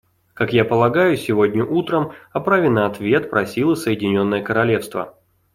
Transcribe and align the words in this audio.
Как 0.33 0.51
я 0.51 0.65
полагаю, 0.65 1.15
сегодня 1.15 1.63
утром 1.63 2.13
о 2.31 2.39
праве 2.39 2.69
на 2.71 2.87
ответ 2.87 3.29
просило 3.29 3.75
Соединенное 3.75 4.41
Королевство. 4.41 5.15